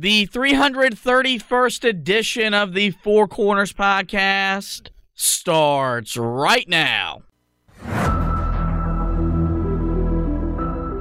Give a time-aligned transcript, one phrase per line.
[0.00, 7.24] The 331st edition of the Four Corners podcast starts right now.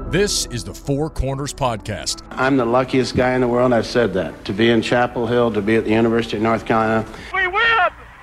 [0.09, 2.23] This is the Four Corners Podcast.
[2.31, 3.72] I'm the luckiest guy in the world.
[3.72, 4.44] I've said that.
[4.45, 7.05] To be in Chapel Hill, to be at the University of North Carolina.
[7.36, 7.77] We win!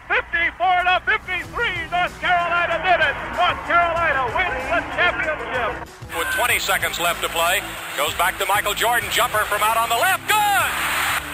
[0.09, 1.47] 54 to 53.
[1.93, 3.15] North Carolina did it.
[3.39, 5.89] North Carolina wins the championship.
[6.19, 7.61] With 20 seconds left to play,
[7.97, 9.11] goes back to Michael Jordan.
[9.11, 10.23] Jumper from out on the left.
[10.31, 10.45] Good!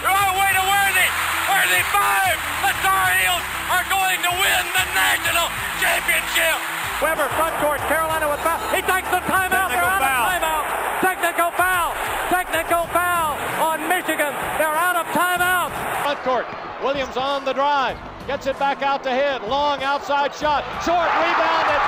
[0.09, 1.05] Oh, way to Worthy!
[1.05, 1.60] Worthy five!
[1.71, 5.47] The Tar Heels are going to win the national
[5.79, 6.59] championship!
[6.99, 7.79] Weber front court.
[7.87, 8.59] Carolina with foul.
[8.75, 9.71] He takes the timeout.
[9.71, 10.27] They're out foul.
[10.27, 10.67] of timeout.
[10.99, 11.95] Technical foul.
[12.27, 14.35] Technical foul on Michigan.
[14.59, 15.71] They're out of timeout.
[16.03, 16.47] Front court.
[16.83, 17.97] Williams on the drive.
[18.27, 19.47] Gets it back out to hit.
[19.47, 20.67] Long outside shot.
[20.83, 21.83] Short rebounded.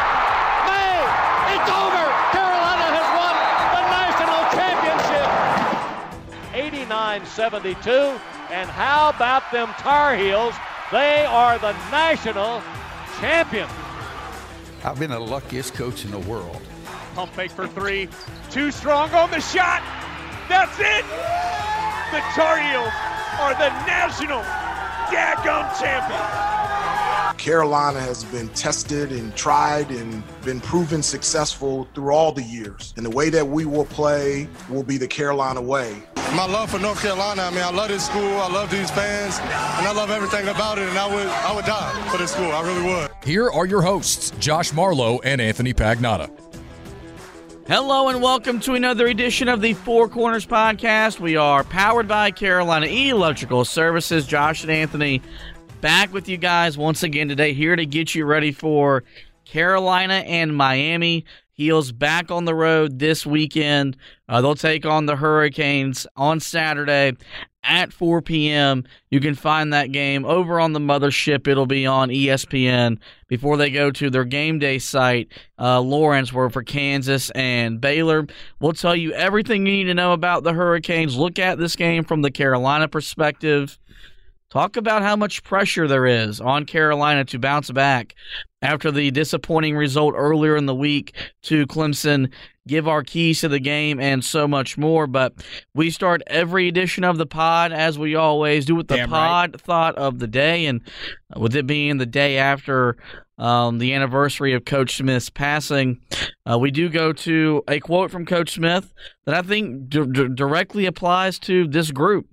[0.70, 0.94] May.
[1.58, 2.06] It's over.
[2.30, 3.34] Carolina has won
[3.75, 5.27] the national championship.
[6.55, 8.31] 89-72.
[8.53, 10.55] And how about them Tar Heels?
[10.91, 12.62] They are the national
[13.19, 13.72] champions.
[14.84, 16.61] I've been the luckiest coach in the world.
[17.14, 18.11] Pump fake for three.
[18.50, 19.83] Too strong on the shot.
[20.50, 21.06] That's it.
[22.12, 22.92] The Tar Heels
[23.41, 24.42] are the national
[25.09, 27.39] daggum champions.
[27.39, 32.92] Carolina has been tested and tried and been proven successful through all the years.
[32.98, 36.03] And the way that we will play will be the Carolina way.
[36.31, 39.39] My love for North Carolina, I mean, I love this school, I love these fans,
[39.39, 42.51] and I love everything about it, and I would, I would die for this school,
[42.51, 43.11] I really would.
[43.23, 46.31] Here are your hosts, Josh Marlowe and Anthony Pagnotta.
[47.66, 51.21] Hello and welcome to another edition of the Four Corners Podcast.
[51.21, 54.27] We are powered by Carolina Electrical Services.
[54.27, 55.21] Josh and Anthony
[55.82, 59.05] back with you guys once again today, here to get you ready for
[59.44, 61.27] Carolina and Miami.
[61.62, 63.97] Heels back on the road this weekend.
[64.28, 67.12] Uh, they'll take on the Hurricanes on Saturday
[67.62, 68.83] at 4 p.m.
[69.11, 71.47] You can find that game over on the mothership.
[71.47, 76.50] It'll be on ESPN before they go to their game day site, uh, Lawrence, where
[76.50, 78.27] for Kansas and Baylor.
[78.59, 81.17] We'll tell you everything you need to know about the Hurricanes.
[81.17, 83.79] Look at this game from the Carolina perspective.
[84.50, 88.17] Talk about how much pressure there is on Carolina to bounce back
[88.62, 92.33] after the disappointing result earlier in the week to Clemson.
[92.69, 95.09] Give our keys to the game and so much more.
[95.09, 95.34] But
[95.75, 99.61] we start every edition of the pod as we always do with the Damn pod
[99.61, 100.81] thought of the day, and
[101.37, 102.97] with it being the day after
[103.37, 106.00] um, the anniversary of Coach Smith's passing,
[106.49, 108.94] uh, we do go to a quote from Coach Smith
[109.25, 112.29] that I think d- d- directly applies to this group.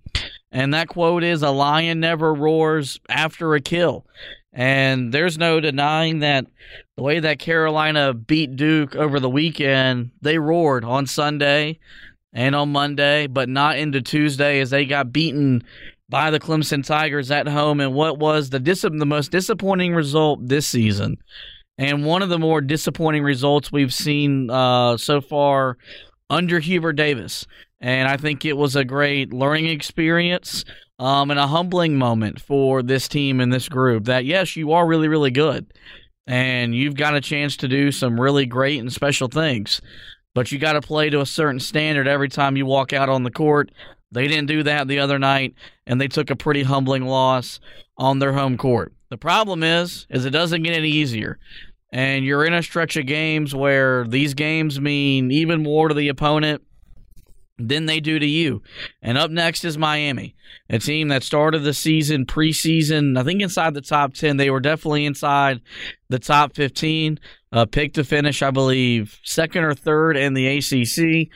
[0.51, 4.05] And that quote is A lion never roars after a kill.
[4.59, 6.45] And there's no denying that
[6.97, 11.79] the way that Carolina beat Duke over the weekend, they roared on Sunday
[12.33, 15.63] and on Monday, but not into Tuesday as they got beaten
[16.09, 20.45] by the Clemson Tigers at home and what was the dis- the most disappointing result
[20.45, 21.15] this season.
[21.77, 25.77] And one of the more disappointing results we've seen uh, so far
[26.29, 27.47] under Hubert Davis.
[27.79, 30.65] And I think it was a great learning experience
[30.99, 34.85] um, and a humbling moment for this team and this group that, yes, you are
[34.85, 35.71] really, really good.
[36.27, 39.81] And you've got a chance to do some really great and special things.
[40.35, 43.23] But you got to play to a certain standard every time you walk out on
[43.23, 43.71] the court.
[44.11, 45.55] They didn't do that the other night,
[45.87, 47.59] and they took a pretty humbling loss
[47.97, 48.93] on their home court.
[49.09, 51.39] The problem is, is it doesn't get any easier
[51.91, 56.09] and you're in a stretch of games where these games mean even more to the
[56.09, 56.61] opponent
[57.59, 58.61] than they do to you.
[59.01, 60.35] And up next is Miami,
[60.69, 64.37] a team that started the season preseason, I think inside the top 10.
[64.37, 65.61] They were definitely inside
[66.07, 67.19] the top 15.
[67.51, 71.29] Uh, picked to finish, I believe, second or third in the ACC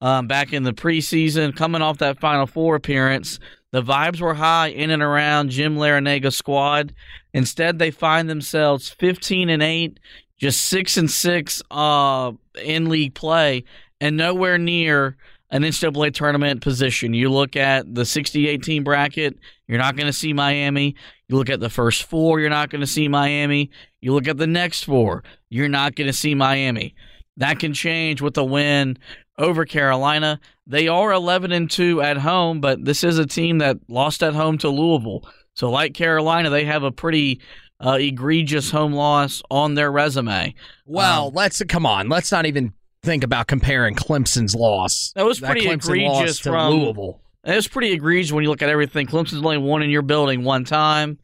[0.00, 3.38] um, back in the preseason, coming off that Final Four appearance.
[3.72, 6.92] The vibes were high in and around Jim Larrañaga squad.
[7.32, 10.00] Instead, they find themselves 15 and 8,
[10.38, 12.32] just 6 and 6 uh,
[12.64, 13.64] in league play,
[14.00, 15.16] and nowhere near
[15.50, 17.12] an NCAA tournament position.
[17.14, 20.94] You look at the 68 team bracket, you're not going to see Miami.
[21.28, 23.70] You look at the first four, you're not going to see Miami.
[24.00, 26.94] You look at the next four, you're not going to see Miami.
[27.36, 28.98] That can change with a win
[29.38, 30.40] over Carolina.
[30.66, 34.34] They are 11 and 2 at home, but this is a team that lost at
[34.34, 35.28] home to Louisville.
[35.54, 37.40] So, like Carolina, they have a pretty
[37.84, 40.54] uh, egregious home loss on their resume.
[40.84, 42.08] Well, Um, let's come on.
[42.08, 45.12] Let's not even think about comparing Clemson's loss.
[45.16, 47.20] That was pretty loss egregious to from Louisville.
[47.44, 49.06] It was pretty egregious when you look at everything.
[49.06, 51.18] Clemson's only won in your building one time.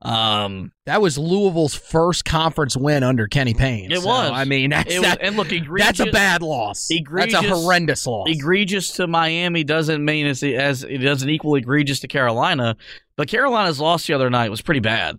[0.00, 3.90] Um, That was Louisville's first conference win under Kenny Payne.
[3.90, 4.30] It So, was.
[4.32, 6.88] I mean, that's was- that, and look, egregious- that's a bad loss.
[6.90, 8.28] egregious, that's a horrendous loss.
[8.28, 12.76] Egregious to Miami doesn't mean as, as it doesn't equal egregious to Carolina,
[13.16, 15.18] but Carolina's loss the other night was pretty bad,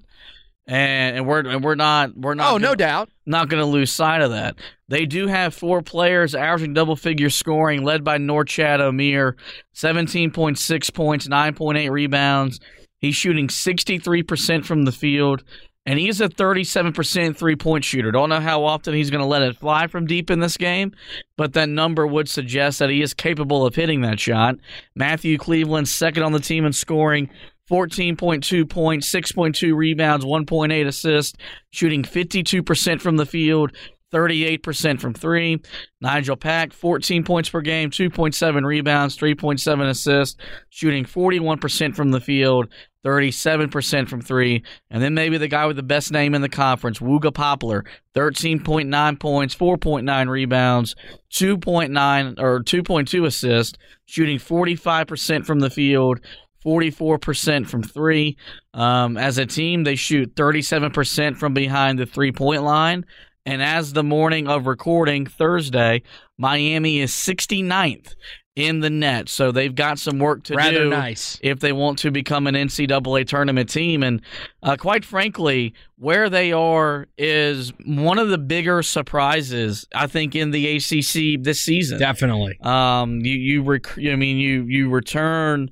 [0.69, 3.09] and and we're and we're not we're not oh, no gonna- doubt.
[3.25, 4.55] not going to lose sight of that.
[4.87, 9.33] They do have four players averaging double figure scoring, led by Norchad Omier,
[9.75, 12.59] 17.6 points, 9.8 rebounds.
[12.99, 15.43] He's shooting 63% from the field,
[15.85, 18.11] and he's a 37% three point shooter.
[18.11, 20.91] Don't know how often he's going to let it fly from deep in this game,
[21.37, 24.55] but that number would suggest that he is capable of hitting that shot.
[24.95, 27.29] Matthew Cleveland, second on the team in scoring.
[27.69, 31.37] 14.2 points, 6.2 rebounds, 1.8 assists,
[31.69, 33.71] shooting 52% from the field,
[34.11, 35.61] 38% from three.
[36.01, 40.37] Nigel Pack, 14 points per game, 2.7 rebounds, 3.7 assists,
[40.69, 42.69] shooting 41% from the field,
[43.05, 44.63] 37% from three.
[44.89, 47.85] And then maybe the guy with the best name in the conference, Wooga Poplar,
[48.15, 50.95] 13.9 points, 4.9 rebounds,
[51.31, 56.19] 2.9 or 2.2 assists, shooting 45% from the field,
[56.65, 58.37] 44% from three.
[58.73, 63.05] Um, as a team, they shoot 37% from behind the three point line.
[63.45, 66.03] And as the morning of recording Thursday,
[66.37, 68.13] Miami is 69th
[68.55, 69.29] in the net.
[69.29, 71.39] So they've got some work to Rather do nice.
[71.41, 74.03] if they want to become an NCAA tournament team.
[74.03, 74.21] And
[74.61, 80.51] uh, quite frankly, where they are is one of the bigger surprises, I think, in
[80.51, 81.99] the ACC this season.
[81.99, 82.59] Definitely.
[82.61, 85.71] Um, you you rec- I mean you you return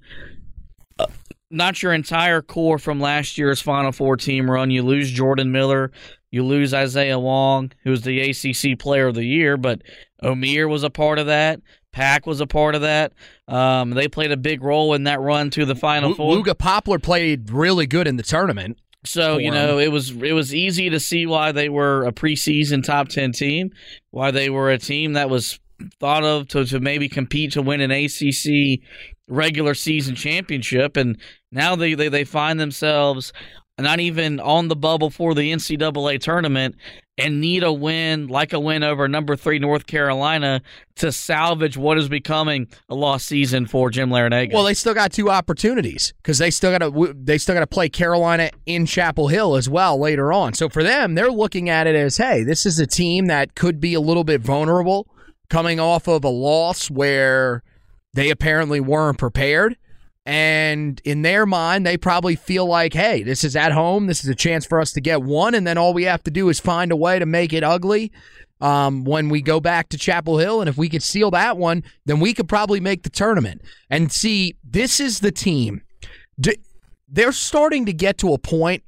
[1.49, 4.71] not your entire core from last year's Final Four team run.
[4.71, 5.91] You lose Jordan Miller,
[6.31, 9.81] you lose Isaiah Wong, who was the ACC Player of the Year, but
[10.23, 11.61] Omier was a part of that.
[11.91, 13.13] Pack was a part of that.
[13.47, 16.35] Um, they played a big role in that run to the Final Four.
[16.35, 18.77] Wooga Poplar played really good in the tournament.
[19.05, 22.83] So you know it was it was easy to see why they were a preseason
[22.83, 23.71] top ten team,
[24.11, 25.59] why they were a team that was
[25.99, 28.81] thought of to, to maybe compete to win an ACC
[29.27, 31.17] regular season championship, and
[31.51, 33.33] now they, they they find themselves
[33.79, 36.75] not even on the bubble for the NCAA tournament
[37.17, 40.61] and need a win like a win over number three North Carolina
[40.95, 44.53] to salvage what is becoming a lost season for Jim Larrañaga.
[44.53, 47.67] Well, they still got two opportunities because they still got to they still got to
[47.67, 50.53] play Carolina in Chapel Hill as well later on.
[50.53, 53.79] So for them, they're looking at it as, hey, this is a team that could
[53.79, 55.07] be a little bit vulnerable,
[55.49, 57.63] coming off of a loss where
[58.13, 59.77] they apparently weren't prepared.
[60.25, 64.07] And in their mind, they probably feel like, hey, this is at home.
[64.07, 65.55] This is a chance for us to get one.
[65.55, 68.11] And then all we have to do is find a way to make it ugly
[68.59, 70.59] um, when we go back to Chapel Hill.
[70.59, 73.61] And if we could seal that one, then we could probably make the tournament.
[73.89, 75.81] And see, this is the team.
[76.37, 76.57] D-
[77.07, 78.83] They're starting to get to a point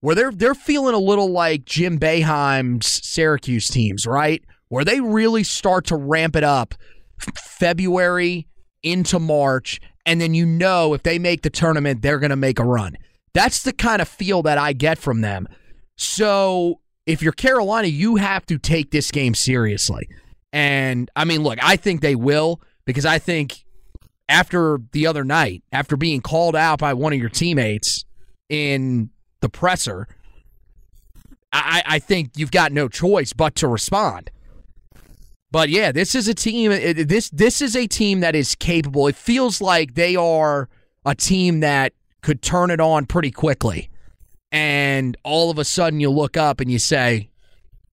[0.00, 4.42] where they're they're feeling a little like Jim Boeheim's Syracuse teams, right?
[4.68, 6.74] Where they really start to ramp it up
[7.18, 8.46] February
[8.82, 12.58] into March, and then you know if they make the tournament, they're going to make
[12.58, 12.96] a run.
[13.34, 15.48] That's the kind of feel that I get from them.
[15.96, 20.08] So if you're Carolina, you have to take this game seriously.
[20.52, 23.64] And I mean, look, I think they will because I think
[24.28, 28.04] after the other night, after being called out by one of your teammates
[28.48, 30.06] in the presser,
[31.52, 34.30] I, I think you've got no choice but to respond.
[35.50, 36.70] But yeah, this is a team.
[36.70, 39.06] This this is a team that is capable.
[39.06, 40.68] It feels like they are
[41.06, 43.88] a team that could turn it on pretty quickly,
[44.52, 47.30] and all of a sudden you look up and you say,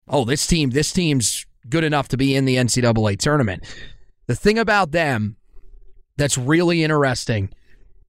[0.07, 3.63] "Oh, this team, this team's good enough to be in the NCAA tournament."
[4.27, 5.37] The thing about them
[6.17, 7.49] that's really interesting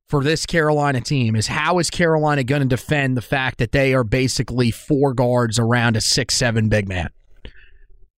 [0.09, 3.93] for this Carolina team is how is Carolina going to defend the fact that they
[3.95, 7.11] are basically four guards around a six seven big man.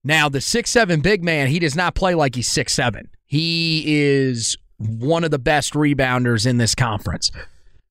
[0.05, 3.09] Now, the six seven big man, he does not play like he's six seven.
[3.27, 7.31] He is one of the best rebounders in this conference.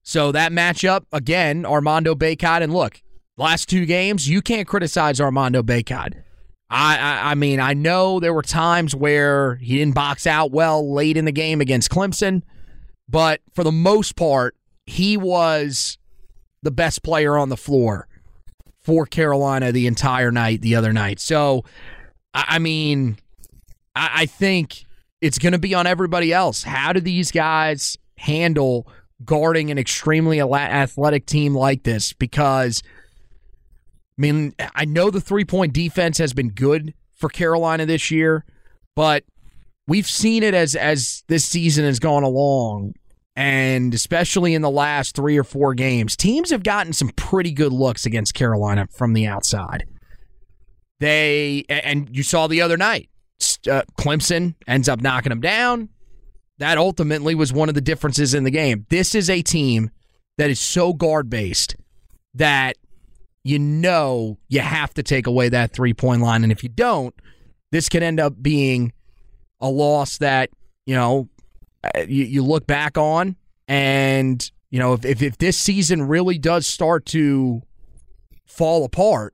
[0.03, 3.01] So that matchup again, Armando Bacot, and look,
[3.35, 6.13] last two games, you can't criticize Armando Bacot.
[6.69, 10.93] I, I I mean, I know there were times where he didn't box out well
[10.93, 12.41] late in the game against Clemson,
[13.09, 15.97] but for the most part, he was
[16.63, 18.07] the best player on the floor
[18.79, 21.19] for Carolina the entire night the other night.
[21.19, 21.65] So,
[22.37, 23.17] I I mean,
[23.95, 24.85] I, I think
[25.19, 26.63] it's going to be on everybody else.
[26.63, 28.87] How do these guys handle
[29.25, 32.13] guarding an extremely athletic team like this?
[32.13, 32.83] Because,
[34.17, 38.45] I mean, I know the three point defense has been good for Carolina this year,
[38.95, 39.23] but
[39.87, 42.93] we've seen it as as this season has gone along
[43.35, 47.71] and especially in the last 3 or 4 games teams have gotten some pretty good
[47.71, 49.85] looks against Carolina from the outside
[50.99, 53.09] they and you saw the other night
[53.69, 55.89] uh, Clemson ends up knocking them down.
[56.59, 58.87] That ultimately was one of the differences in the game.
[58.89, 59.91] This is a team
[60.37, 61.75] that is so guard based
[62.33, 62.77] that
[63.43, 66.43] you know you have to take away that three point line.
[66.43, 67.13] And if you don't
[67.71, 68.93] this could end up being
[69.59, 70.49] a loss that
[70.85, 71.29] you know
[71.83, 73.35] uh, you, you look back on,
[73.67, 77.61] and you know if, if if this season really does start to
[78.45, 79.33] fall apart,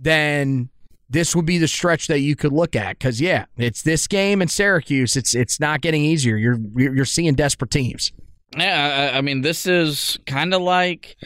[0.00, 0.70] then
[1.08, 4.40] this would be the stretch that you could look at because yeah, it's this game
[4.40, 5.16] in Syracuse.
[5.16, 6.36] It's it's not getting easier.
[6.36, 8.12] You're you're seeing desperate teams.
[8.56, 11.16] Yeah, I, mean this is kind of like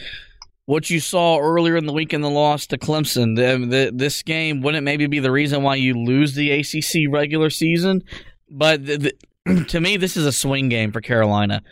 [0.65, 3.35] what you saw earlier in the week in the loss to Clemson.
[3.35, 7.49] The, the, this game wouldn't maybe be the reason why you lose the ACC regular
[7.49, 8.03] season,
[8.49, 9.11] but the,
[9.69, 11.63] to me, this is a swing game for Carolina.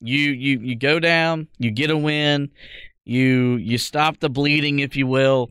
[0.00, 2.50] You you you go down, you get a win,
[3.04, 5.50] you you stop the bleeding, if you will.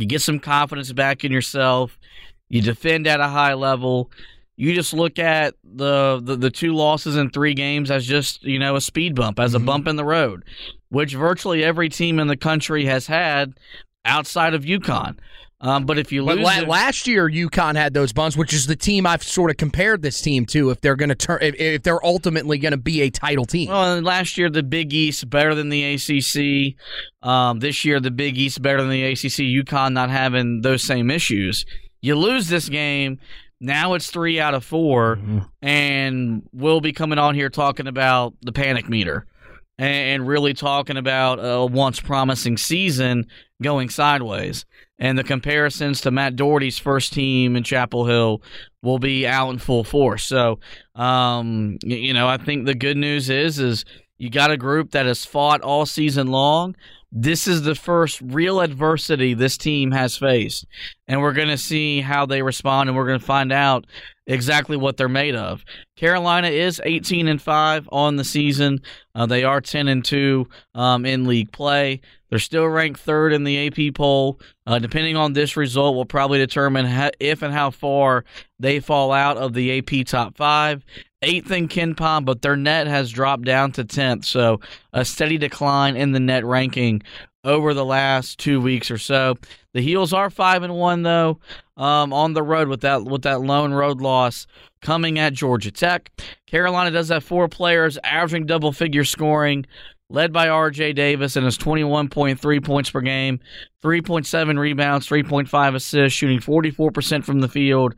[0.00, 1.98] You get some confidence back in yourself.
[2.48, 4.10] You defend at a high level
[4.56, 8.58] you just look at the, the, the two losses in three games as just you
[8.58, 9.66] know a speed bump, as a mm-hmm.
[9.66, 10.44] bump in the road,
[10.88, 13.52] which virtually every team in the country has had
[14.04, 15.18] outside of UConn.
[15.58, 18.76] Um, but if you lose, la- last year UConn had those buns, which is the
[18.76, 20.68] team I've sort of compared this team to.
[20.70, 23.70] If they're going to turn, if, if, they're ultimately going to be a title team.
[23.70, 26.76] Well, last year the Big East better than the ACC.
[27.26, 29.64] Um, this year the Big East better than the ACC.
[29.64, 31.64] UConn not having those same issues.
[32.02, 33.18] You lose this game,
[33.60, 35.38] now it's three out of 4 mm-hmm.
[35.62, 39.26] and we'll be coming on here talking about the panic meter
[39.78, 43.26] and really talking about a once promising season
[43.62, 44.64] going sideways.
[44.98, 48.42] And the comparisons to Matt Doherty's first team in Chapel Hill
[48.82, 50.24] will be out in full force.
[50.24, 50.58] So,
[50.94, 53.84] um, you know, I think the good news is is
[54.18, 56.74] you got a group that has fought all season long
[57.18, 60.66] this is the first real adversity this team has faced.
[61.08, 63.86] And we're going to see how they respond and we're going to find out
[64.26, 65.64] exactly what they're made of.
[65.96, 68.80] Carolina is 18 and 5 on the season.
[69.14, 72.00] Uh, they are 10 and 2 um, in league play.
[72.28, 74.40] They're still ranked third in the AP poll.
[74.66, 78.24] Uh, depending on this result, will probably determine ha- if and how far
[78.58, 80.84] they fall out of the AP top five
[81.22, 84.24] eighth in KenPom, but their net has dropped down to 10th.
[84.24, 84.60] So
[84.92, 87.02] a steady decline in the net ranking
[87.44, 89.36] over the last two weeks or so.
[89.76, 91.38] The Heels are five and one though
[91.76, 94.46] um, on the road with that with that lone road loss
[94.80, 96.10] coming at Georgia Tech.
[96.46, 99.66] Carolina does have four players averaging double figure scoring
[100.08, 103.40] led by RJ Davis and his 21.3 points per game,
[103.82, 107.94] 3.7 rebounds, 3.5 assists, shooting 44% from the field,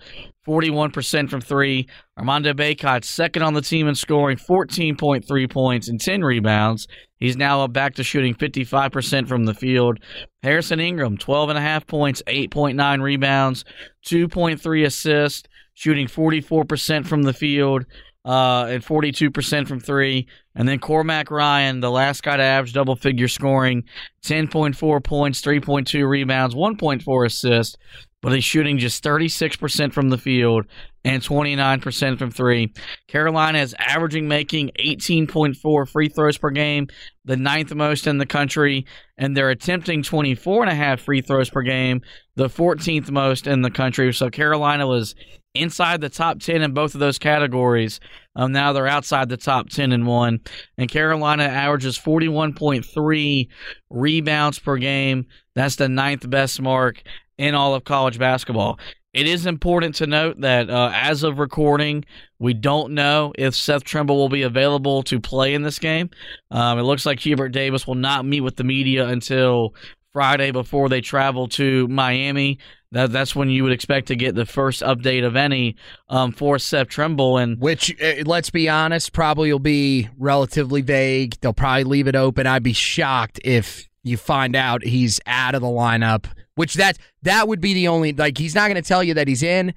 [0.46, 1.86] 41% from three.
[2.16, 6.88] Armando Bacot, second on the team in scoring, 14.3 points and 10 rebounds.
[7.18, 9.98] He's now back to shooting 55% from the field.
[10.42, 13.64] Harrison Ingram, 12.5 points, 8.9 rebounds,
[14.06, 17.84] 2.3 assists, shooting 44% from the field
[18.24, 20.26] uh, and 42% from three.
[20.54, 23.84] And then Cormac Ryan, the last guy to average double figure scoring,
[24.22, 27.76] 10.4 points, 3.2 rebounds, 1.4 assists,
[28.20, 30.66] but he's shooting just 36% from the field
[31.04, 32.72] and 29% from three.
[33.06, 36.88] Carolina is averaging making 18.4 free throws per game,
[37.24, 38.84] the ninth most in the country,
[39.16, 42.02] and they're attempting 24 and a half free throws per game,
[42.34, 44.12] the 14th most in the country.
[44.12, 45.14] So Carolina was
[45.54, 48.00] inside the top 10 in both of those categories.
[48.36, 50.40] Um, now they're outside the top 10 in one.
[50.76, 53.48] And Carolina averages 41.3
[53.90, 55.26] rebounds per game.
[55.54, 57.02] That's the ninth best mark
[57.36, 58.78] in all of college basketball.
[59.14, 62.04] It is important to note that uh, as of recording,
[62.38, 66.10] we don't know if Seth Trimble will be available to play in this game.
[66.50, 69.74] Um, it looks like Hubert Davis will not meet with the media until
[70.18, 72.58] Friday before they travel to Miami
[72.90, 75.76] that that's when you would expect to get the first update of any
[76.08, 81.36] um, for Seth Trimble, and which uh, let's be honest, probably will be relatively vague.
[81.40, 82.48] They'll probably leave it open.
[82.48, 86.26] I'd be shocked if you find out he's out of the lineup.
[86.56, 89.28] Which that that would be the only like he's not going to tell you that
[89.28, 89.72] he's in.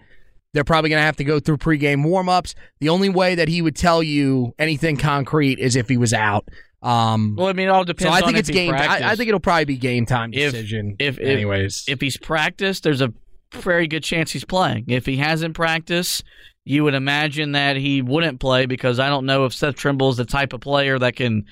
[0.55, 2.55] They're probably going to have to go through pregame warmups.
[2.79, 6.49] The only way that he would tell you anything concrete is if he was out.
[6.81, 8.11] Um, well, I mean, it all depends.
[8.11, 8.73] So I think it's game.
[8.73, 10.95] I, I, think it'll probably be game time decision.
[10.97, 13.13] If, if anyways, if, if he's practiced, there's a
[13.53, 14.85] very good chance he's playing.
[14.87, 16.23] If he hasn't practiced,
[16.63, 20.17] You would imagine that he wouldn't play because I don't know if Seth Trimble is
[20.17, 21.45] the type of player that can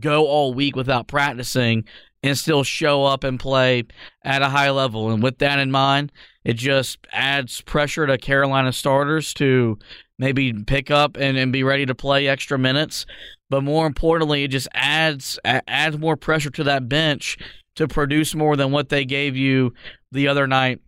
[0.00, 1.84] go all week without practicing
[2.22, 3.84] and still show up and play
[4.24, 5.10] at a high level.
[5.10, 6.10] And with that in mind,
[6.44, 9.78] it just adds pressure to Carolina starters to
[10.18, 13.06] maybe pick up and, and be ready to play extra minutes.
[13.48, 17.38] But more importantly, it just adds adds more pressure to that bench
[17.76, 19.72] to produce more than what they gave you
[20.10, 20.80] the other night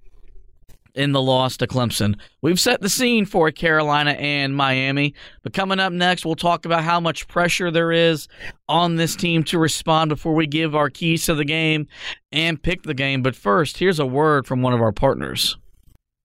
[0.95, 2.19] in the loss to Clemson.
[2.43, 6.83] We've set the scene for Carolina and Miami, but coming up next, we'll talk about
[6.83, 8.27] how much pressure there is
[8.69, 11.87] on this team to respond before we give our keys to the game
[12.33, 13.23] and pick the game.
[13.23, 15.57] But first, here's a word from one of our partners.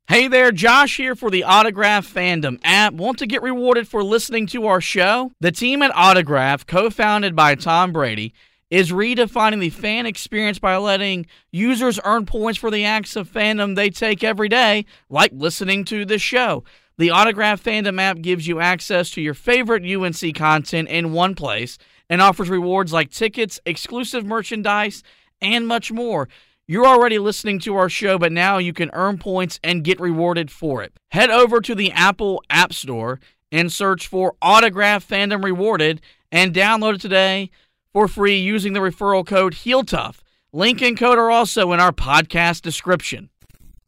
[0.10, 2.93] Hey there, Josh here for the Autograph Fandom app.
[2.93, 5.31] Want to get rewarded for listening to our show?
[5.39, 8.33] The team at Autograph, co founded by Tom Brady,
[8.69, 13.77] is redefining the fan experience by letting users earn points for the acts of fandom
[13.77, 16.65] they take every day, like listening to this show.
[16.98, 21.77] The Autograph Fandom app gives you access to your favorite UNC content in one place
[22.10, 25.01] and offers rewards like tickets, exclusive merchandise,
[25.41, 26.27] and much more.
[26.65, 30.50] You're already listening to our show, but now you can earn points and get rewarded
[30.50, 30.93] for it.
[31.12, 33.20] Head over to the Apple App Store
[33.51, 36.00] and search for Autograph Fandom Rewarded
[36.32, 37.51] and download it today
[37.91, 40.15] for free using the referral code HeelTough.
[40.53, 43.29] Link and code are also in our podcast description.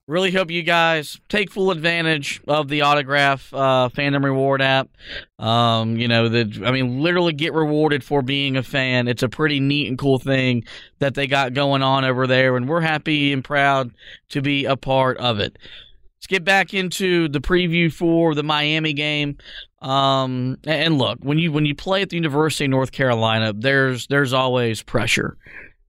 [0.07, 4.87] Really hope you guys take full advantage of the autograph uh, fandom reward app.
[5.39, 9.07] Um, you know, the I mean, literally get rewarded for being a fan.
[9.07, 10.65] It's a pretty neat and cool thing
[10.99, 13.95] that they got going on over there, and we're happy and proud
[14.29, 15.57] to be a part of it.
[16.17, 19.39] Let's get back into the preview for the Miami game.
[19.81, 24.05] Um, and look, when you when you play at the University of North Carolina, there's
[24.05, 25.35] there's always pressure,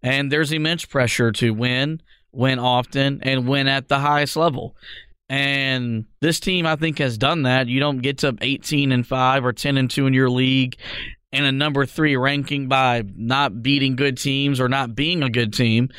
[0.02, 2.00] and there's immense pressure to win
[2.36, 4.76] win often, and win at the highest level.
[5.28, 7.66] And this team, I think, has done that.
[7.66, 10.76] You don't get to 18 and 5 or 10 and 2 in your league
[11.32, 15.52] and a number three ranking by not beating good teams or not being a good
[15.52, 15.90] team.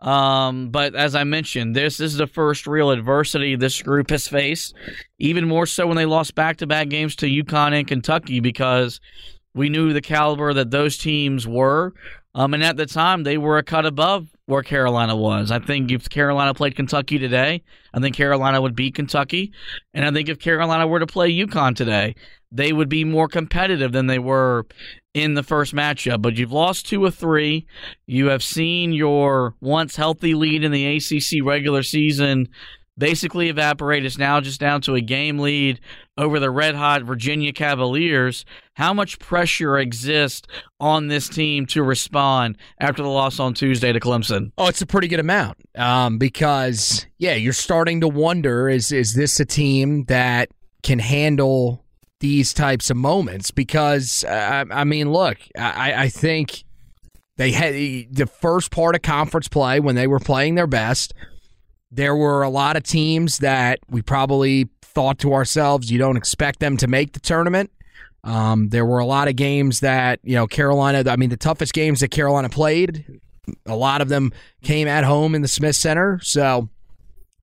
[0.00, 4.28] Um, but as I mentioned, this, this is the first real adversity this group has
[4.28, 4.74] faced,
[5.18, 9.00] even more so when they lost back to back games to UConn and Kentucky because
[9.54, 11.92] we knew the caliber that those teams were.
[12.34, 15.50] Um, and at the time, they were a cut above where Carolina was.
[15.50, 19.52] I think if Carolina played Kentucky today, I think Carolina would beat Kentucky.
[19.92, 22.14] And I think if Carolina were to play UConn today,
[22.52, 24.66] they would be more competitive than they were
[25.14, 26.22] in the first matchup.
[26.22, 27.66] But you've lost two of three.
[28.06, 32.48] You have seen your once healthy lead in the ACC regular season
[32.98, 34.04] basically evaporate.
[34.04, 35.80] It's now just down to a game lead
[36.16, 38.44] over the red hot Virginia Cavaliers.
[38.74, 40.46] How much pressure exists
[40.80, 44.52] on this team to respond after the loss on Tuesday to Clemson?
[44.56, 49.14] Oh, it's a pretty good amount um, because, yeah, you're starting to wonder is, is
[49.14, 50.50] this a team that
[50.82, 51.84] can handle
[52.20, 53.50] these types of moments?
[53.50, 56.64] Because, uh, I mean, look, I, I think
[57.36, 57.74] they had
[58.14, 61.12] the first part of conference play when they were playing their best–
[61.90, 66.60] there were a lot of teams that we probably thought to ourselves, you don't expect
[66.60, 67.70] them to make the tournament.
[68.24, 71.72] Um, there were a lot of games that, you know, Carolina, I mean, the toughest
[71.72, 73.20] games that Carolina played,
[73.66, 76.18] a lot of them came at home in the Smith Center.
[76.22, 76.68] So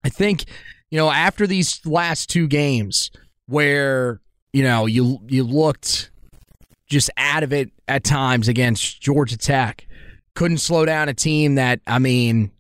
[0.04, 0.44] I think,
[0.92, 3.12] you know, after these last two games
[3.46, 4.20] where,
[4.52, 6.12] you know, you you looked
[6.88, 9.88] just out of it at times against Georgia Tech,
[10.36, 12.52] couldn't slow down a team that, I mean,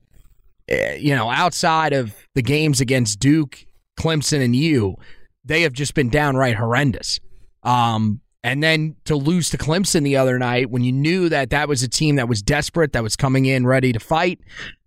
[0.68, 3.66] you know, outside of the games against Duke,
[4.00, 4.96] Clemson, and you,
[5.46, 7.20] they have just been downright horrendous.
[7.64, 11.70] Um, and then to lose to Clemson the other night when you knew that that
[11.70, 14.40] was a team that was desperate, that was coming in ready to fight,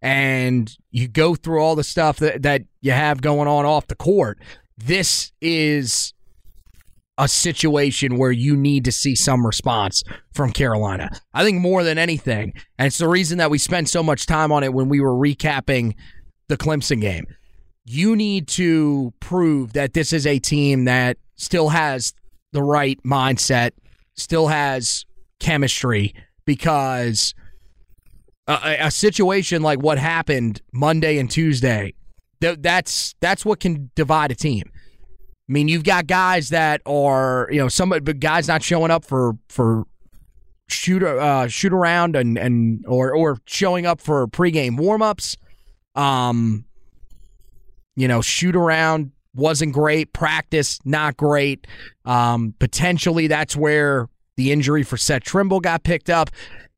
[0.02, 3.94] and you go through all the stuff that, that you have going on off the
[3.94, 4.38] court,
[4.76, 6.12] this is
[7.18, 10.02] a situation where you need to see some response
[10.35, 11.11] from Carolina.
[11.33, 14.52] I think more than anything, and it's the reason that we spent so much time
[14.52, 15.94] on it when we were recapping
[16.48, 17.26] the Clemson game.
[17.85, 22.12] You need to prove that this is a team that still has
[22.52, 23.70] the right mindset,
[24.14, 25.05] still has
[25.40, 27.35] chemistry, because
[28.46, 31.94] a, a situation like what happened Monday and Tuesday,
[32.40, 34.70] that's that's what can divide a team.
[35.48, 39.04] I mean, you've got guys that are, you know, some but guys not showing up
[39.04, 39.85] for for
[40.68, 45.37] shoot uh, shoot around and and or or showing up for pregame warmups.
[45.94, 46.64] Um,
[47.94, 50.12] you know, shoot around wasn't great.
[50.12, 51.66] Practice not great.
[52.04, 56.30] Um, potentially that's where the injury for Seth Trimble got picked up.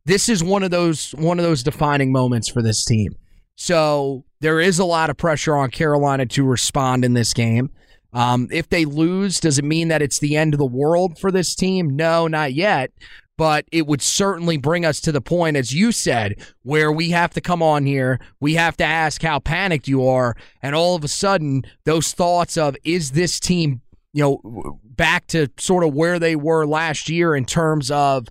[0.04, 3.14] This is one of those one of those defining moments for this team.
[3.57, 7.70] So there is a lot of pressure on Carolina to respond in this game.
[8.12, 11.31] Um, if they lose, does it mean that it's the end of the world for
[11.31, 11.94] this team?
[11.94, 12.90] No, not yet.
[13.37, 17.33] But it would certainly bring us to the point, as you said, where we have
[17.35, 18.18] to come on here.
[18.40, 20.37] We have to ask how panicked you are.
[20.61, 23.81] And all of a sudden, those thoughts of, is this team,
[24.12, 28.27] you know, back to sort of where they were last year in terms of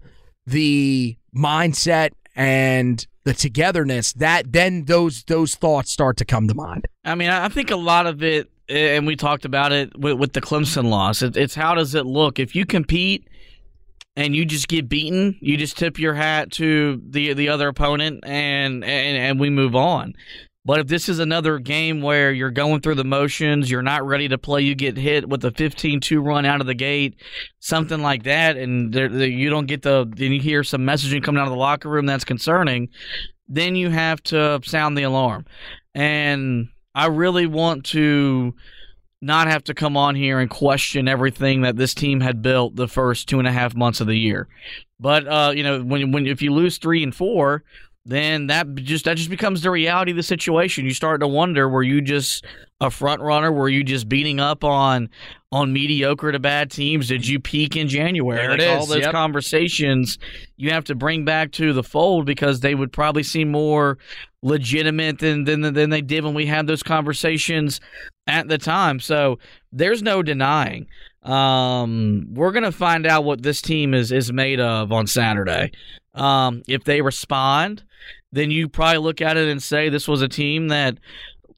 [0.45, 6.87] the mindset and the togetherness that then those those thoughts start to come to mind
[7.07, 10.33] I mean, I think a lot of it, and we talked about it with, with
[10.33, 11.21] the Clemson loss.
[11.21, 13.27] It, it's how does it look if you compete
[14.15, 15.37] and you just get beaten?
[15.41, 19.75] You just tip your hat to the the other opponent, and and, and we move
[19.75, 20.13] on.
[20.67, 24.27] But if this is another game where you're going through the motions, you're not ready
[24.27, 27.15] to play, you get hit with a 15-2 run out of the gate,
[27.61, 31.47] something like that, and you don't get the, then you hear some messaging coming out
[31.47, 32.89] of the locker room that's concerning,
[33.47, 35.45] then you have to sound the alarm.
[35.95, 36.67] And
[36.97, 38.55] I really want to
[39.21, 42.87] not have to come on here and question everything that this team had built the
[42.87, 44.47] first two and a half months of the year.
[44.99, 47.63] But uh, you know, when when if you lose three and four,
[48.03, 50.85] then that just that just becomes the reality of the situation.
[50.85, 52.43] You start to wonder: were you just
[52.81, 53.51] a front runner?
[53.51, 55.09] Were you just beating up on
[55.51, 57.09] on mediocre to bad teams?
[57.09, 58.39] Did you peak in January?
[58.39, 59.11] There it Like, is, All those yep.
[59.11, 60.17] conversations
[60.55, 63.97] you have to bring back to the fold because they would probably seem more
[64.43, 67.79] legitimate than than than they did when we had those conversations
[68.27, 68.99] at the time.
[68.99, 69.39] So
[69.71, 70.87] there's no denying.
[71.23, 75.71] Um, we're gonna find out what this team is is made of on Saturday.
[76.13, 77.83] Um, if they respond,
[78.31, 80.97] then you probably look at it and say this was a team that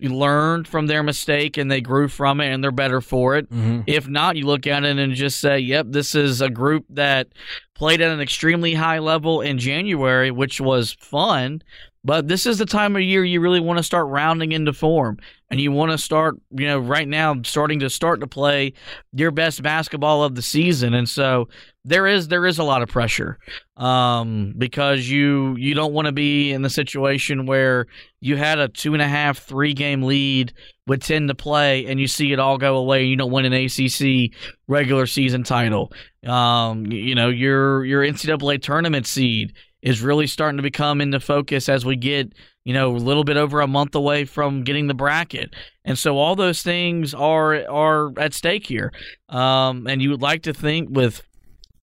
[0.01, 3.47] learned from their mistake and they grew from it and they're better for it.
[3.85, 7.27] If not, you look at it and just say, yep, this is a group that
[7.75, 11.61] played at an extremely high level in January, which was fun.
[12.03, 15.17] But this is the time of year you really want to start rounding into form.
[15.51, 18.73] And you want to start, you know, right now, starting to start to play
[19.13, 20.93] your best basketball of the season.
[20.93, 21.49] And so
[21.83, 23.39] there is there is a lot of pressure
[23.75, 27.87] um, because you you don't want to be in the situation where
[28.21, 30.53] you had a two and a half three game lead
[30.85, 33.45] with ten to play and you see it all go away and you don't win
[33.45, 34.31] an ACC
[34.67, 35.91] regular season title.
[36.23, 41.69] Um, you know your your NCAA tournament seed is really starting to become into focus
[41.69, 42.33] as we get
[42.65, 45.53] you know a little bit over a month away from getting the bracket.
[45.85, 48.91] And so all those things are are at stake here.
[49.29, 51.21] Um, and you would like to think with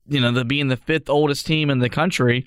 [0.06, 2.46] you know the being the fifth oldest team in the country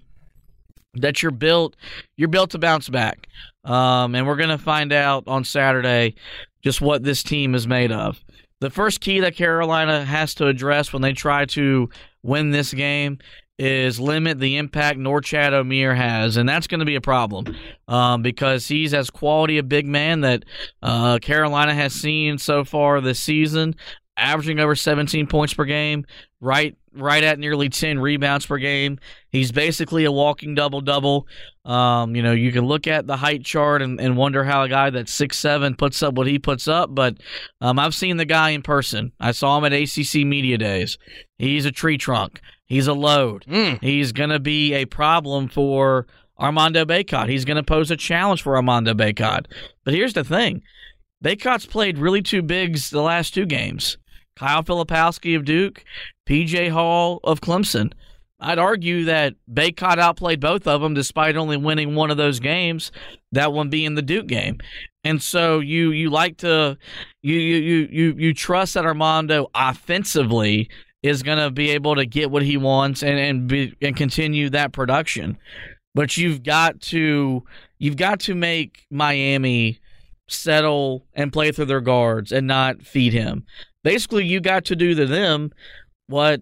[0.95, 1.75] that you're built
[2.17, 3.27] you're built to bounce back.
[3.65, 6.15] Um, and we're going to find out on saturday
[6.63, 8.23] just what this team is made of.
[8.61, 11.89] The first key that carolina has to address when they try to
[12.23, 13.19] win this game
[13.59, 17.55] is limit the impact Norchad Omier has, and that's going to be a problem
[17.89, 20.45] um, because he's as quality a big man that
[20.81, 23.75] uh, Carolina has seen so far this season,
[24.15, 26.05] averaging over 17 points per game,
[26.39, 28.97] right right at nearly 10 rebounds per game.
[29.29, 31.27] He's basically a walking double double.
[31.65, 34.69] Um, you know, you can look at the height chart and, and wonder how a
[34.69, 37.17] guy that's six seven puts up what he puts up, but
[37.59, 39.11] um, I've seen the guy in person.
[39.19, 40.97] I saw him at ACC Media Days.
[41.37, 42.39] He's a tree trunk.
[42.69, 43.45] He's a load.
[43.47, 43.81] Mm.
[43.81, 46.05] He's going to be a problem for
[46.39, 47.27] Armando Bacot.
[47.27, 49.47] He's going to pose a challenge for Armando Bacot.
[49.83, 50.61] But here's the thing
[51.23, 53.97] Bacot's played really two bigs the last two games
[54.35, 55.83] Kyle Filipowski of Duke,
[56.27, 57.91] PJ Hall of Clemson.
[58.39, 62.89] I'd argue that Bacot outplayed both of them despite only winning one of those games,
[63.33, 64.59] that one being the Duke game.
[65.03, 66.77] And so you you like to
[67.21, 70.69] you you you you, you trust that Armando offensively
[71.01, 74.49] is going to be able to get what he wants and and be, and continue
[74.49, 75.37] that production.
[75.95, 77.43] But you've got to
[77.77, 79.79] you've got to make Miami
[80.27, 83.45] settle and play through their guards and not feed him.
[83.83, 85.51] Basically, you got to do to them
[86.07, 86.41] what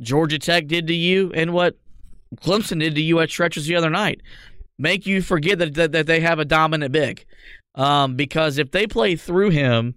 [0.00, 1.76] Georgia Tech did to you and what
[2.36, 4.20] Clemson did to you at stretches the other night.
[4.78, 7.24] Make you forget that, that, that they have a dominant big.
[7.74, 9.94] Um, because if they play through him,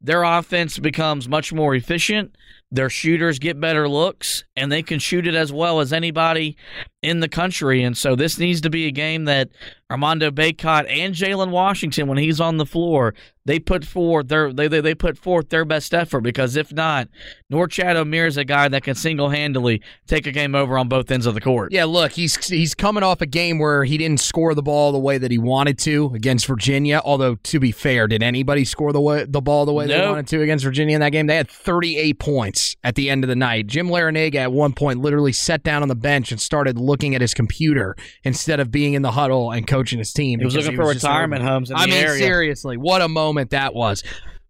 [0.00, 2.36] their offense becomes much more efficient.
[2.70, 6.56] Their shooters get better looks, and they can shoot it as well as anybody
[7.02, 7.82] in the country.
[7.82, 9.48] And so this needs to be a game that
[9.90, 13.14] Armando Bacot and Jalen Washington, when he's on the floor,
[13.46, 16.20] they put forth their they, they, they put forth their best effort.
[16.20, 17.08] Because if not,
[17.50, 21.10] Norchad Omier is a guy that can single handedly take a game over on both
[21.10, 21.72] ends of the court.
[21.72, 24.98] Yeah, look, he's he's coming off a game where he didn't score the ball the
[24.98, 27.00] way that he wanted to against Virginia.
[27.02, 30.26] Although to be fair, did anybody score the way, the ball the way they wanted
[30.26, 31.28] to against Virginia in that game?
[31.28, 33.66] They had 38 points at the end of the night.
[33.66, 37.20] Jim Larrañaga at one point literally sat down on the bench and started looking at
[37.20, 40.38] his computer instead of being in the huddle and coaching his team.
[40.38, 42.18] He was looking for just retirement homes I mean, area.
[42.18, 44.02] seriously, what a moment that was.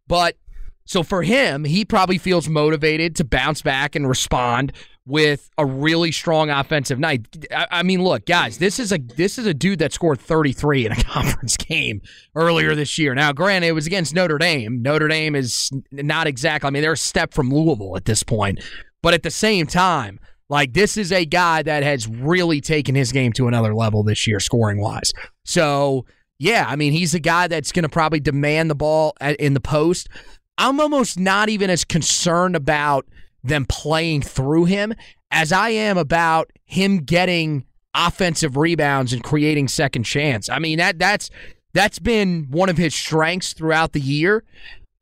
[0.07, 0.37] But
[0.85, 4.73] So for him, he probably feels motivated to bounce back and respond
[5.09, 7.27] with a really strong offensive night.
[7.51, 10.93] I, mean, look, guys, this is a this is a dude that scored 33 in
[10.93, 12.03] a conference game
[12.35, 13.15] earlier this year.
[13.15, 14.83] Now, granted, it was against Notre Dame.
[14.83, 16.69] Notre Dame is not exactly.
[16.69, 18.63] I mean, they're a step from Louisville at this point,
[19.03, 20.21] but at the same time.
[20.51, 24.27] Like this is a guy that has really taken his game to another level this
[24.27, 25.13] year, scoring wise.
[25.45, 26.07] So
[26.39, 29.61] yeah, I mean he's a guy that's going to probably demand the ball in the
[29.61, 30.09] post.
[30.57, 33.07] I'm almost not even as concerned about
[33.43, 34.95] them playing through him
[35.31, 40.49] as I am about him getting offensive rebounds and creating second chance.
[40.49, 41.31] I mean that that's
[41.75, 44.45] that's been one of his strengths throughout the year.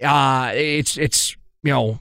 [0.03, 2.01] Uh, it's it's you know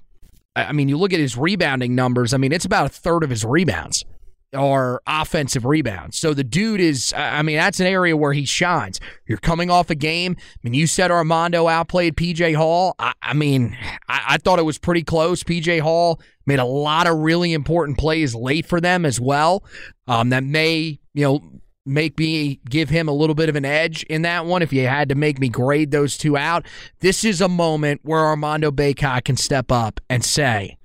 [0.56, 2.34] I mean, you look at his rebounding numbers.
[2.34, 4.06] I mean, it's about a third of his rebounds
[4.54, 6.18] are offensive rebounds.
[6.18, 9.00] So the dude is, I mean, that's an area where he shines.
[9.28, 10.36] You're coming off a game.
[10.40, 12.96] I mean, you said Armando outplayed PJ Hall.
[13.00, 13.78] I, I mean,
[14.08, 15.44] I, I, thought it was pretty close.
[15.44, 19.64] PJ Hall made a lot of really important plays late for them as well.
[20.08, 21.42] Um, that may, you know,
[21.86, 24.88] make me give him a little bit of an edge in that one if you
[24.88, 26.66] had to make me grade those two out.
[27.00, 30.78] This is a moment where Armando Bacot can step up and say,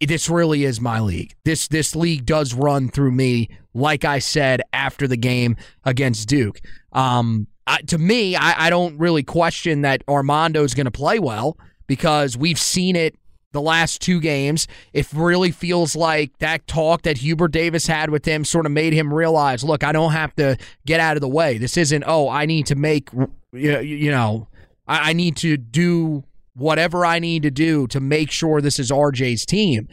[0.00, 1.34] this really is my league.
[1.44, 6.60] This this league does run through me, like I said after the game against Duke.
[6.92, 11.18] Um, I, to me, I, I don't really question that Armando is going to play
[11.18, 11.56] well
[11.86, 13.16] because we've seen it
[13.52, 14.68] the last two games.
[14.92, 18.92] It really feels like that talk that Hubert Davis had with him sort of made
[18.92, 21.58] him realize, look, I don't have to get out of the way.
[21.58, 23.08] This isn't, oh, I need to make,
[23.52, 24.48] you know,
[24.86, 26.22] I need to do
[26.56, 29.88] whatever I need to do to make sure this is RJ's team.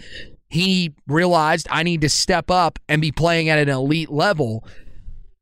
[0.49, 4.65] He realized I need to step up and be playing at an elite level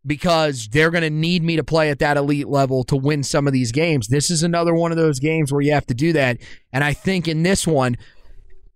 [0.06, 3.46] because they're going to need me to play at that elite level to win some
[3.46, 4.08] of these games.
[4.08, 6.38] This is another one of those games where you have to do that.
[6.74, 7.98] And I think in this one,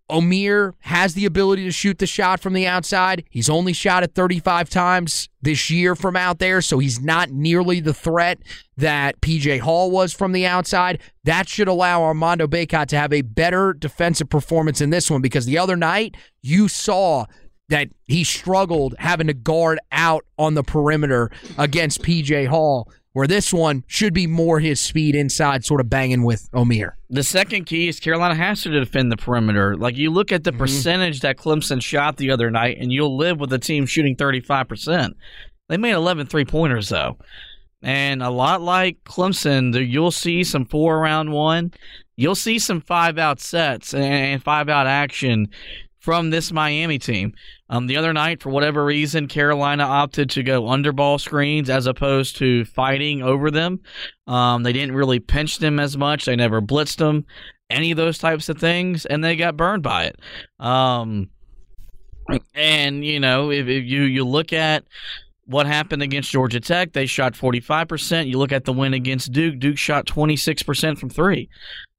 [0.10, 3.24] Omier has the ability to shoot the shot from the outside.
[3.30, 7.80] He's only shot it 35 times this year from out there, so he's not nearly
[7.80, 8.40] the threat
[8.78, 11.02] that PJ Hall was from the outside.
[11.24, 15.48] That should allow Armando Bacot to have a better defensive performance in this one because
[15.48, 17.26] the other night you saw
[17.70, 23.54] that he struggled having to guard out on the perimeter against PJ Hall, where this
[23.54, 26.96] one should be more his speed inside, sort of banging with Omier.
[27.10, 29.78] The second key is Carolina has to defend the perimeter.
[29.78, 30.60] Like you look at the mm-hmm.
[30.60, 35.14] percentage that Clemson shot the other night, and you'll live with the team shooting 35%.
[35.70, 37.18] They made 11 three pointers, though.
[37.82, 41.72] And a lot like Clemson, you'll see some four around one.
[42.18, 45.48] You'll see some five out sets and five out action
[46.06, 47.34] from this Miami team.
[47.68, 51.88] Um, the other night, for whatever reason, Carolina opted to go under ball screens as
[51.88, 53.80] opposed to fighting over them.
[54.28, 56.26] Um, they didn't really pinch them as much.
[56.26, 57.26] They never blitzed them,
[57.72, 60.20] any of those types of things, and they got burned by it.
[60.60, 61.32] Um,
[62.54, 64.84] and you know, if, if you you look at
[65.46, 68.28] what happened against Georgia Tech, they shot 45%.
[68.28, 71.50] You look at the win against Duke, Duke shot 26% from three.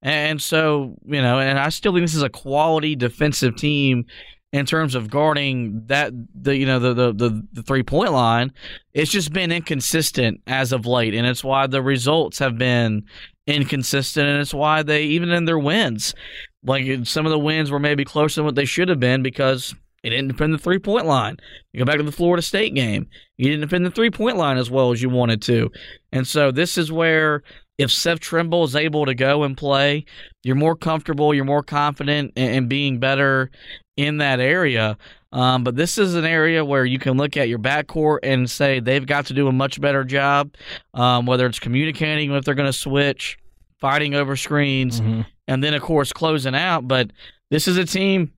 [0.03, 4.07] And so, you know, and I still think this is a quality defensive team
[4.53, 8.53] in terms of guarding that the you know the the the, the three point line.
[8.95, 13.05] It's just been inconsistent as of late, and it's why the results have been
[13.47, 16.15] inconsistent, and it's why they even in their wins,
[16.63, 19.75] like some of the wins were maybe closer than what they should have been because
[20.03, 21.37] they didn't defend the three point line.
[21.73, 24.57] You go back to the Florida State game, you didn't defend the three point line
[24.57, 25.71] as well as you wanted to,
[26.13, 27.43] and so this is where
[27.79, 30.05] if Seth Trimble is able to go and play,
[30.43, 33.51] you're more comfortable, you're more confident in, in being better
[33.97, 34.97] in that area.
[35.33, 38.81] Um, but this is an area where you can look at your backcourt and say
[38.81, 40.55] they've got to do a much better job,
[40.95, 43.39] um, whether it's communicating if they're going to switch,
[43.79, 45.23] fighting over screens, mm-hmm.
[45.47, 46.89] and then, of course, closing out.
[46.89, 47.11] But
[47.51, 48.33] this is a team,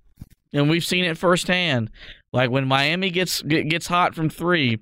[0.53, 1.91] and we've seen it firsthand.
[2.33, 4.79] Like when Miami gets gets hot from three,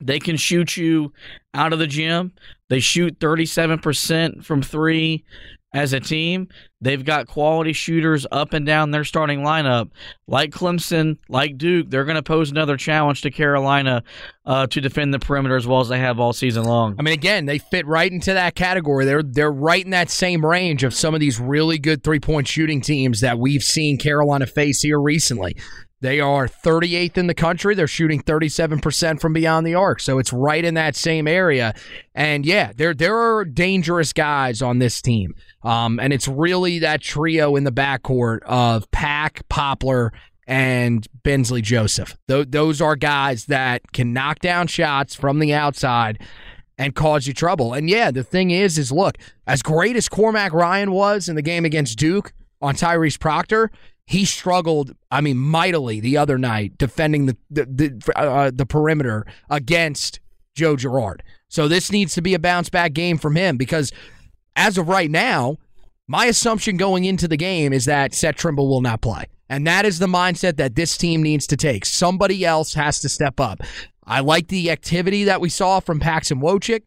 [0.00, 1.12] they can shoot you
[1.54, 2.32] out of the gym.
[2.68, 5.24] They shoot 37% from three
[5.72, 6.48] as a team.
[6.80, 9.90] They've got quality shooters up and down their starting lineup.
[10.26, 14.02] Like Clemson, like Duke, they're going to pose another challenge to Carolina
[14.46, 16.96] uh, to defend the perimeter as well as they have all season long.
[16.98, 19.04] I mean, again, they fit right into that category.
[19.04, 22.48] They're they're right in that same range of some of these really good three point
[22.48, 25.56] shooting teams that we've seen Carolina face here recently.
[26.00, 27.74] They are 38th in the country.
[27.74, 30.00] They're shooting 37% from beyond the arc.
[30.00, 31.74] So it's right in that same area.
[32.14, 35.34] And yeah, there there are dangerous guys on this team.
[35.62, 40.12] Um, and it's really that trio in the backcourt of Pack, Poplar,
[40.46, 42.16] and Bensley Joseph.
[42.28, 46.18] Th- those are guys that can knock down shots from the outside
[46.78, 47.74] and cause you trouble.
[47.74, 51.42] And yeah, the thing is, is look, as great as Cormac Ryan was in the
[51.42, 52.32] game against Duke
[52.62, 53.70] on Tyrese Proctor,
[54.10, 59.24] he struggled, I mean, mightily the other night defending the the the, uh, the perimeter
[59.48, 60.18] against
[60.56, 61.22] Joe Girard.
[61.46, 63.92] So this needs to be a bounce back game from him because
[64.56, 65.58] as of right now,
[66.08, 69.26] my assumption going into the game is that Seth Trimble will not play.
[69.48, 71.84] And that is the mindset that this team needs to take.
[71.84, 73.60] Somebody else has to step up.
[74.04, 76.82] I like the activity that we saw from Paxson Wojcik,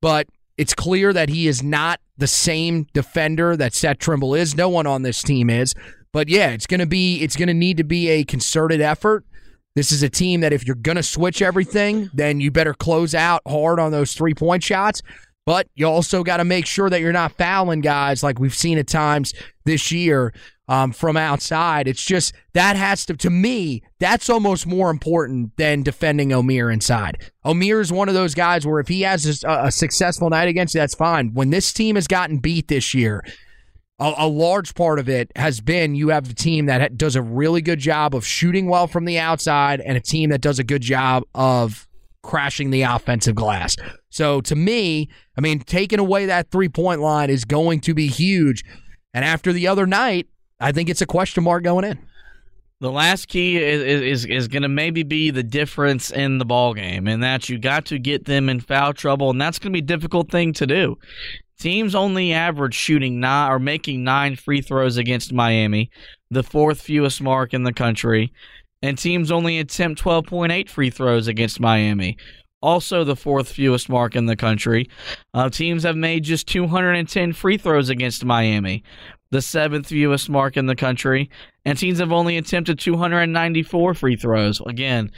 [0.00, 4.54] but it's clear that he is not the same defender that Seth Trimble is.
[4.54, 5.74] No one on this team is.
[6.12, 9.24] But yeah, it's gonna be it's gonna need to be a concerted effort.
[9.74, 13.42] This is a team that if you're gonna switch everything, then you better close out
[13.46, 15.02] hard on those three point shots.
[15.46, 18.78] But you also got to make sure that you're not fouling guys like we've seen
[18.78, 19.32] at times
[19.64, 20.32] this year
[20.70, 21.88] um, from outside.
[21.88, 27.28] It's just that has to, to me, that's almost more important than defending Omier inside.
[27.44, 30.76] Omier is one of those guys where if he has a, a successful night against
[30.76, 31.34] you, that's fine.
[31.34, 33.24] When this team has gotten beat this year,
[33.98, 37.22] a, a, large part of it has been you have a team that does a
[37.22, 40.64] really good job of shooting well from the outside and a team that does a
[40.64, 41.88] good job of
[42.22, 43.74] crashing the offensive glass.
[44.10, 48.06] So to me, I mean, taking away that three point line is going to be
[48.06, 48.64] huge.
[49.12, 50.28] And after the other night,
[50.60, 51.98] I think it's a question mark going in.
[52.80, 56.72] The last key is is, is going to maybe be the difference in the ball
[56.72, 59.76] game, and that you got to get them in foul trouble, and that's going to
[59.76, 60.96] be a difficult thing to do.
[61.58, 65.90] Teams only average shooting nine or making nine free throws against Miami,
[66.30, 68.32] the fourth fewest mark in the country,
[68.80, 72.16] and teams only attempt 12.8 free throws against Miami,
[72.62, 74.88] also the fourth fewest mark in the country.
[75.34, 78.82] Uh, teams have made just 210 free throws against Miami,
[79.30, 81.30] the seventh fewest mark in the country,
[81.64, 84.60] and teams have only attempted 294 free throws.
[84.66, 85.10] Again,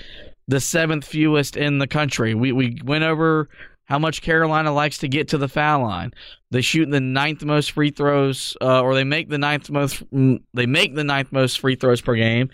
[0.49, 2.35] the seventh fewest in the country.
[2.35, 3.49] We we went over
[3.85, 6.13] how much Carolina likes to get to the foul line.
[6.51, 10.09] They shoot the ninth most free throws, uh, or they make the ninth most.
[10.11, 12.51] Mm, they make the ninth most free throws per game,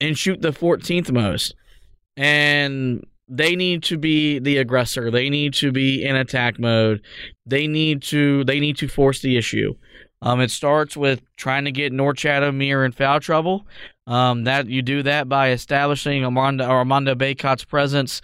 [0.00, 1.54] and shoot the 14th most.
[2.16, 5.10] And they need to be the aggressor.
[5.10, 7.02] They need to be in attack mode.
[7.46, 8.44] They need to.
[8.44, 9.74] They need to force the issue.
[10.22, 13.66] Um, it starts with trying to get Norchad Omier in foul trouble.
[14.06, 18.20] Um, that you do that by establishing Armando, Armando Bacot's presence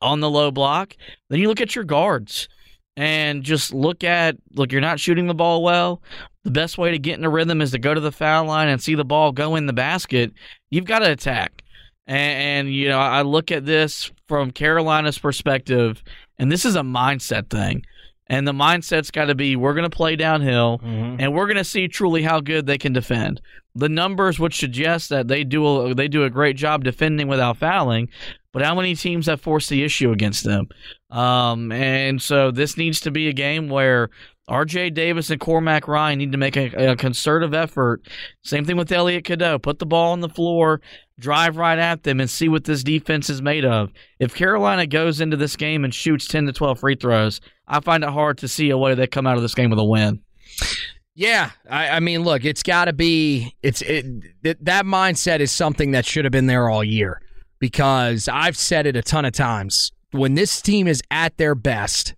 [0.00, 0.96] on the low block.
[1.30, 2.48] Then you look at your guards
[2.96, 4.72] and just look at look.
[4.72, 6.02] You're not shooting the ball well.
[6.44, 8.68] The best way to get in a rhythm is to go to the foul line
[8.68, 10.32] and see the ball go in the basket.
[10.70, 11.62] You've got to attack.
[12.06, 16.02] And, and you know, I look at this from Carolina's perspective,
[16.38, 17.84] and this is a mindset thing.
[18.32, 21.20] And the mindset's got to be we're going to play downhill mm-hmm.
[21.20, 23.42] and we're going to see truly how good they can defend.
[23.74, 27.58] The numbers would suggest that they do a, they do a great job defending without
[27.58, 28.08] fouling,
[28.50, 30.68] but how many teams have forced the issue against them?
[31.10, 34.08] Um, and so this needs to be a game where
[34.48, 38.02] RJ Davis and Cormac Ryan need to make a, a concerted effort.
[38.42, 39.58] Same thing with Elliot Cadeau.
[39.58, 40.80] Put the ball on the floor,
[41.18, 43.90] drive right at them, and see what this defense is made of.
[44.18, 48.02] If Carolina goes into this game and shoots 10 to 12 free throws, I find
[48.02, 50.20] it hard to see a way they come out of this game with a win.
[51.14, 54.04] Yeah, I, I mean, look, it's got to be it's it,
[54.42, 57.20] that mindset is something that should have been there all year
[57.58, 59.92] because I've said it a ton of times.
[60.10, 62.14] When this team is at their best,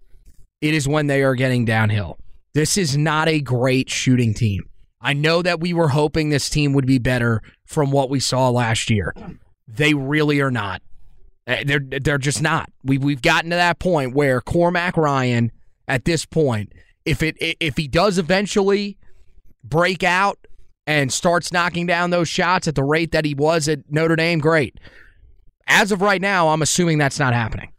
[0.65, 2.19] it is when they are getting downhill.
[2.55, 4.63] This is not a great shooting team.
[4.99, 8.49] I know that we were hoping this team would be better from what we saw
[8.49, 9.15] last year.
[9.69, 10.81] They really are not.
[11.47, 12.71] Eh, they're they're just not.
[12.83, 15.53] We we've gotten to that point where Cormac Ryan
[15.87, 16.73] at this point,
[17.05, 18.97] if it if he does eventually
[19.63, 20.39] break out
[20.87, 24.39] and starts knocking down those shots at the rate that he was at Notre Dame,
[24.39, 24.81] great.
[25.67, 27.74] As of right now, I'm assuming that's not happening.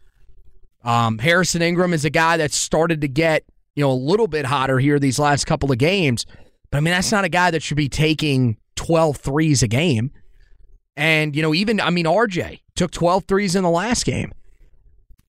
[0.85, 3.43] Um, Harrison Ingram is a guy that started to get
[3.75, 6.25] you know a little bit hotter here these last couple of games,
[6.71, 10.11] but I mean that's not a guy that should be taking 12 threes a game.
[10.95, 14.31] And you know even I mean RJ took 12 threes in the last game.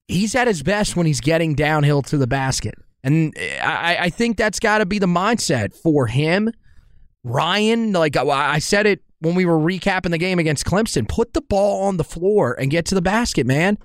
[0.07, 2.75] He's at his best when he's getting downhill to the basket.
[3.03, 6.51] And I, I think that's got to be the mindset for him.
[7.25, 11.41] Ryan, like I said it when we were recapping the game against Clemson, put the
[11.41, 13.79] ball on the floor and get to the basket, man.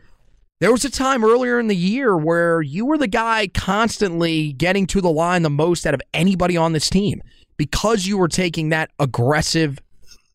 [0.62, 4.86] There was a time earlier in the year where you were the guy constantly getting
[4.88, 7.24] to the line the most out of anybody on this team
[7.58, 9.80] because you were taking that aggressive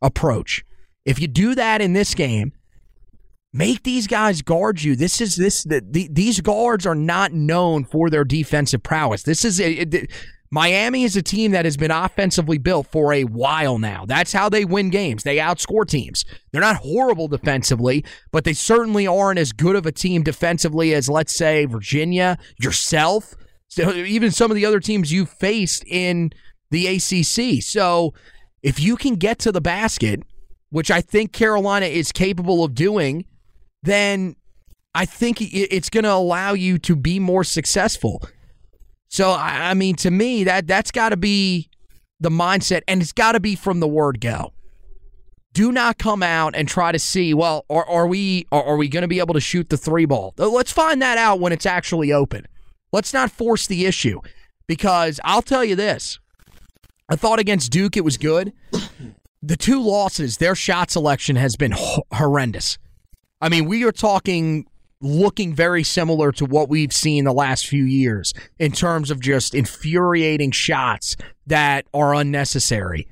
[0.03, 0.65] approach.
[1.05, 2.51] If you do that in this game,
[3.53, 4.97] make these guys guard you.
[4.97, 9.23] This is this the, the, these guards are not known for their defensive prowess.
[9.23, 10.11] This is it,
[10.57, 14.07] Miami is a team that has been offensively built for a while now.
[14.07, 15.23] That's how they win games.
[15.23, 16.25] They outscore teams.
[16.51, 21.11] They're not horrible defensively, but they certainly aren't as good of a team defensively as,
[21.11, 23.35] let's say, Virginia, yourself,
[23.77, 26.33] even some of the other teams you've faced in
[26.71, 27.63] the ACC.
[27.63, 28.15] So
[28.63, 30.23] if you can get to the basket,
[30.71, 33.27] which I think Carolina is capable of doing,
[33.83, 34.37] then
[34.95, 38.27] I think it's going to allow you to be more successful.
[39.09, 41.69] So I mean, to me, that that's got to be
[42.21, 44.53] the mindset, and it's got to be from the word go.
[45.53, 47.33] Do not come out and try to see.
[47.33, 50.05] Well, are, are we are, are we going to be able to shoot the three
[50.05, 50.35] ball?
[50.37, 52.47] Let's find that out when it's actually open.
[52.93, 54.21] Let's not force the issue,
[54.67, 56.19] because I'll tell you this:
[57.09, 58.53] I thought against Duke it was good.
[59.43, 62.79] The two losses, their shot selection has been horrendous.
[63.41, 64.67] I mean, we are talking
[65.07, 69.55] looking very similar to what we've seen the last few years in terms of just
[69.55, 73.07] infuriating shots that are unnecessary.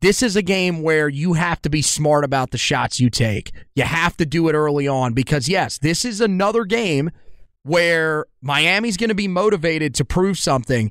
[0.00, 3.52] This is a game where you have to be smart about the shots you take.
[3.76, 7.10] You have to do it early on because, yes, this is another game
[7.62, 10.90] where Miami's going to be motivated to prove something.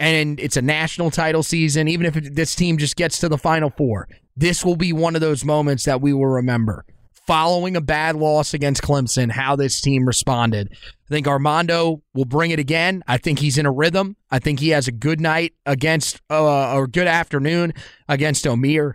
[0.00, 3.68] and it's a national title season, even if this team just gets to the Final
[3.70, 6.86] Four, this will be one of those moments that we will remember.
[7.26, 10.70] Following a bad loss against Clemson, how this team responded.
[10.72, 13.04] I think Armando will bring it again.
[13.06, 14.16] I think he's in a rhythm.
[14.30, 17.74] I think he has a good night against, uh, or good afternoon
[18.08, 18.94] against Omier.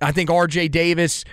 [0.00, 1.24] I think RJ Davis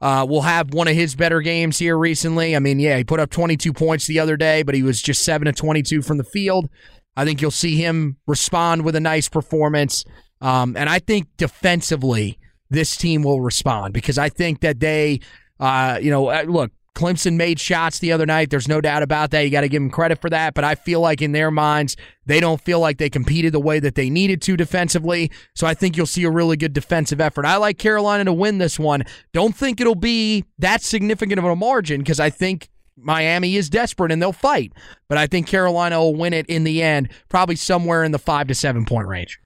[0.00, 2.54] uh, will have one of his better games here recently.
[2.54, 5.24] I mean, yeah, he put up 22 points the other day, but he was just
[5.24, 6.68] 7 to 22 from the field.
[7.16, 10.04] I think you'll see him respond with a nice performance.
[10.40, 12.38] Um, and I think defensively,
[12.68, 15.20] this team will respond because I think that they,
[15.60, 18.48] uh, you know, uh, look, Clemson made shots the other night.
[18.48, 19.42] There's no doubt about that.
[19.42, 20.54] You got to give them credit for that.
[20.54, 21.94] But I feel like in their minds,
[22.24, 25.30] they don't feel like they competed the way that they needed to defensively.
[25.54, 27.44] So I think you'll see a really good defensive effort.
[27.44, 29.04] I like Carolina to win this one.
[29.34, 34.10] Don't think it'll be that significant of a margin because I think Miami is desperate
[34.10, 34.72] and they'll fight.
[35.08, 38.48] But I think Carolina will win it in the end, probably somewhere in the five
[38.48, 39.38] to seven point range.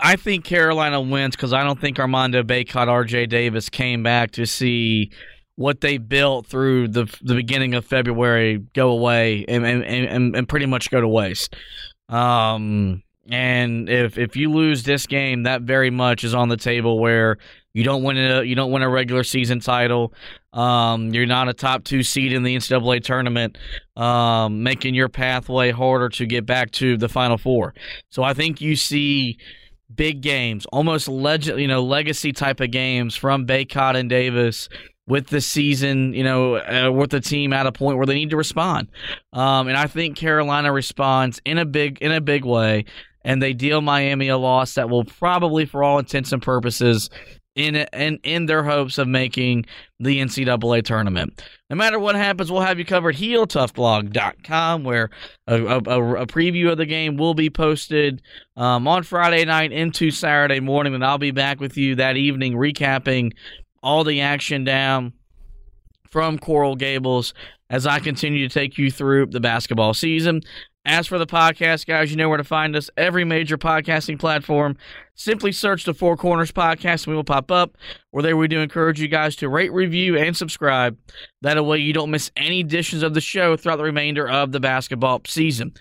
[0.00, 4.46] I think Carolina wins because I don't think Armando Bacot, RJ Davis came back to
[4.46, 5.10] see
[5.56, 10.48] what they built through the the beginning of February go away and and, and, and
[10.48, 11.56] pretty much go to waste.
[12.08, 17.00] Um, and if if you lose this game, that very much is on the table
[17.00, 17.38] where
[17.74, 20.12] you don't win a you don't win a regular season title.
[20.52, 23.58] Um, you're not a top two seed in the NCAA tournament,
[23.96, 27.74] um, making your pathway harder to get back to the Final Four.
[28.10, 29.38] So I think you see
[29.94, 34.68] big games, almost legend, you know, legacy type of games from Bacot and Davis
[35.06, 38.30] with the season, you know, uh, with the team at a point where they need
[38.30, 38.88] to respond.
[39.32, 42.84] Um, and I think Carolina responds in a big in a big way,
[43.24, 47.08] and they deal Miami a loss that will probably, for all intents and purposes,
[47.58, 49.66] in in in their hopes of making
[49.98, 51.42] the NCAA tournament.
[51.68, 53.16] No matter what happens, we'll have you covered.
[53.16, 55.10] HeelToughBlog.com, where
[55.48, 58.22] a, a, a, preview of the game will be posted
[58.56, 62.54] um, on Friday night into Saturday morning, and I'll be back with you that evening
[62.54, 63.32] recapping
[63.82, 65.12] all the action down
[66.08, 67.34] from Coral Gables
[67.70, 70.42] as I continue to take you through the basketball season.
[70.84, 72.88] As for the podcast, guys, you know where to find us.
[72.96, 74.78] Every major podcasting platform.
[75.18, 77.76] Simply search the Four Corners Podcast and we will pop up.
[78.12, 80.96] Or there we do encourage you guys to rate, review, and subscribe.
[81.42, 84.60] That way you don't miss any editions of the show throughout the remainder of the
[84.60, 85.74] basketball season.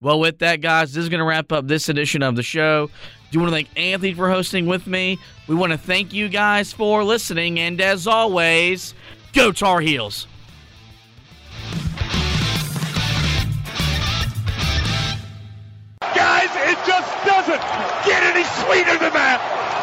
[0.00, 2.86] Well, with that, guys, this is going to wrap up this edition of the show.
[2.86, 2.92] Do
[3.32, 5.18] you want to thank Anthony for hosting with me.
[5.48, 7.58] We want to thank you guys for listening.
[7.58, 8.94] And as always,
[9.32, 10.28] Go Tar Heels!
[16.14, 17.93] Guys, it just doesn't
[18.66, 19.74] sweeter than that.